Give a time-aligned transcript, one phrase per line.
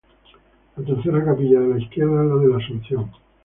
[0.77, 3.11] La tercera capilla de la izquierda es la de la Asunción.